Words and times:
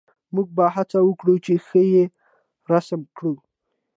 موږ 0.35 0.47
به 0.57 0.65
هڅه 0.75 0.99
وکړو 1.03 1.35
چې 1.45 1.53
ښه 1.67 1.81
یې 1.93 2.03
رسم 2.71 3.01
کړو 3.17 3.33